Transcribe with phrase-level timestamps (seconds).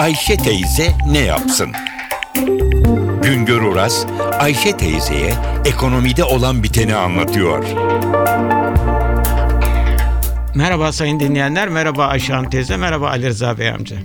[0.00, 1.72] Ayşe teyze ne yapsın?
[3.22, 4.06] Güngör Oras,
[4.38, 5.34] Ayşe teyzeye
[5.64, 7.64] ekonomide olan biteni anlatıyor.
[10.54, 13.96] Merhaba sayın dinleyenler, merhaba Ayşe Hanım teyze, merhaba Ali Rıza Bey amca.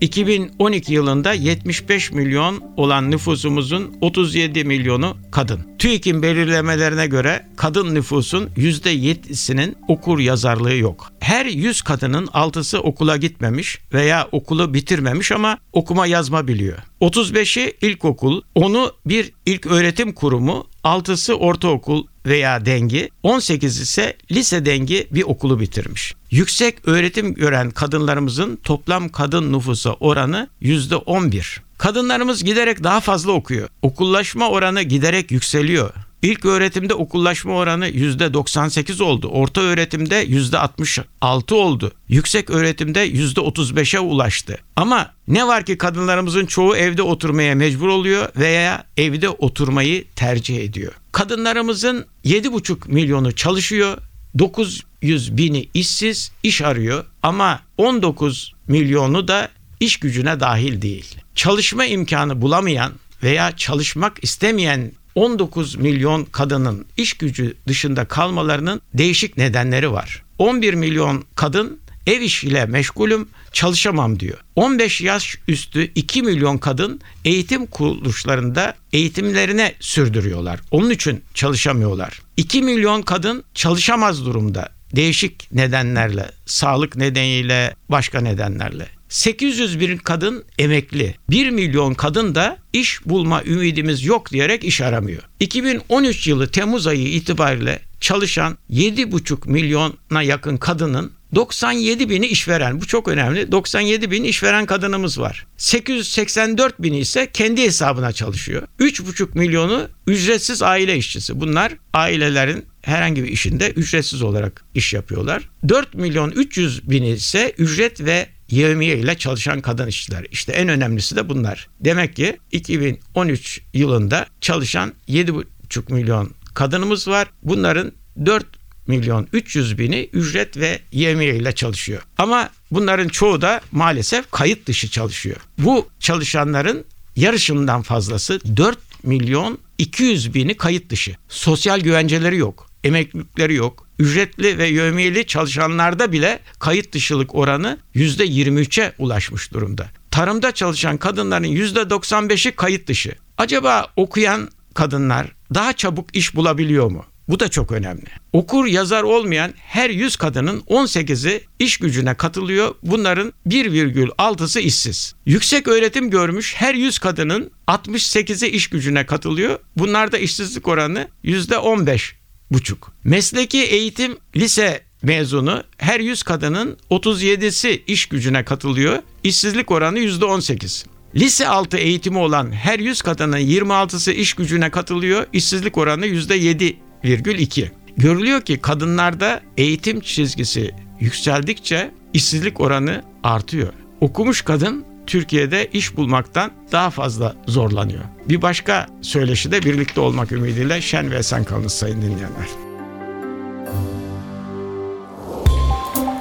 [0.00, 5.60] 2012 yılında 75 milyon olan nüfusumuzun 37 milyonu kadın.
[5.78, 11.12] TÜİK'in belirlemelerine göre kadın nüfusun %7'sinin okur yazarlığı yok.
[11.20, 16.78] Her 100 kadının 6'sı okula gitmemiş veya okulu bitirmemiş ama okuma yazma biliyor.
[17.00, 25.08] 35'i ilkokul, 10'u bir ilk öğretim kurumu, 6'sı ortaokul veya dengi, 18 ise lise dengi
[25.10, 26.14] bir okulu bitirmiş.
[26.30, 31.67] Yüksek öğretim gören kadınlarımızın toplam kadın nüfusa oranı %11.
[31.78, 33.68] Kadınlarımız giderek daha fazla okuyor.
[33.82, 35.90] Okullaşma oranı giderek yükseliyor.
[36.22, 39.28] İlk öğretimde okullaşma oranı %98 oldu.
[39.28, 41.92] Orta öğretimde %66 oldu.
[42.08, 44.58] Yüksek öğretimde %35'e ulaştı.
[44.76, 50.92] Ama ne var ki kadınlarımızın çoğu evde oturmaya mecbur oluyor veya evde oturmayı tercih ediyor.
[51.12, 53.98] Kadınlarımızın 7,5 milyonu çalışıyor.
[54.38, 59.48] 900 bini işsiz, iş arıyor ama 19 milyonu da
[59.80, 61.16] iş gücüne dahil değil.
[61.38, 69.92] Çalışma imkanı bulamayan veya çalışmak istemeyen 19 milyon kadının iş gücü dışında kalmalarının değişik nedenleri
[69.92, 70.22] var.
[70.38, 74.38] 11 milyon kadın ev işiyle meşgulüm, çalışamam diyor.
[74.56, 80.60] 15 yaş üstü 2 milyon kadın eğitim kuruluşlarında eğitimlerine sürdürüyorlar.
[80.70, 82.22] Onun için çalışamıyorlar.
[82.36, 84.68] 2 milyon kadın çalışamaz durumda.
[84.96, 88.97] Değişik nedenlerle, sağlık nedeniyle, başka nedenlerle.
[89.08, 91.14] 800 bin kadın emekli.
[91.30, 95.22] 1 milyon kadın da iş bulma ümidimiz yok diyerek iş aramıyor.
[95.40, 102.80] 2013 yılı Temmuz ayı itibariyle çalışan 7,5 milyona yakın kadının 97 bini işveren.
[102.80, 103.52] Bu çok önemli.
[103.52, 105.46] 97 bin işveren kadınımız var.
[105.56, 108.62] 884 bini ise kendi hesabına çalışıyor.
[108.80, 111.40] 3,5 milyonu ücretsiz aile işçisi.
[111.40, 115.48] Bunlar ailelerin herhangi bir işinde ücretsiz olarak iş yapıyorlar.
[115.68, 120.26] 4 milyon 300 bini ise ücret ve yevmiye ile çalışan kadın işçiler.
[120.30, 121.68] İşte en önemlisi de bunlar.
[121.80, 127.30] Demek ki 2013 yılında çalışan 7,5 milyon kadınımız var.
[127.42, 127.92] Bunların
[128.26, 128.46] 4
[128.86, 132.02] milyon 300 bini ücret ve yevmiye ile çalışıyor.
[132.18, 135.36] Ama bunların çoğu da maalesef kayıt dışı çalışıyor.
[135.58, 136.84] Bu çalışanların
[137.16, 141.16] yarışından fazlası 4 milyon 200 bini kayıt dışı.
[141.28, 143.86] Sosyal güvenceleri yok, emeklilikleri yok.
[143.98, 149.86] Ücretli ve yevmiyeli çalışanlarda bile kayıt dışılık oranı %23'e ulaşmış durumda.
[150.10, 153.14] Tarımda çalışan kadınların %95'i kayıt dışı.
[153.38, 157.04] Acaba okuyan kadınlar daha çabuk iş bulabiliyor mu?
[157.28, 158.06] Bu da çok önemli.
[158.32, 162.74] Okur yazar olmayan her 100 kadının 18'i iş gücüne katılıyor.
[162.82, 165.14] Bunların 1,6'sı işsiz.
[165.26, 169.58] Yüksek öğretim görmüş her 100 kadının 68'i iş gücüne katılıyor.
[169.76, 172.17] Bunlarda işsizlik oranı %15
[172.50, 172.92] buçuk.
[173.04, 179.02] Mesleki eğitim lise mezunu her 100 kadının 37'si iş gücüne katılıyor.
[179.24, 180.86] İşsizlik oranı %18.
[181.14, 185.26] Lise altı eğitimi olan her 100 kadının 26'sı iş gücüne katılıyor.
[185.32, 187.70] İşsizlik oranı %7,2.
[187.96, 193.72] Görülüyor ki kadınlarda eğitim çizgisi yükseldikçe işsizlik oranı artıyor.
[194.00, 198.04] Okumuş kadın Türkiye'de iş bulmaktan daha fazla zorlanıyor.
[198.28, 202.48] Bir başka söyleşi de birlikte olmak ümidiyle şen ve esen kalınız sayın dinleyenler.